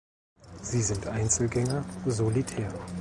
[0.63, 2.73] Sie sind Einzelgänger (solitär).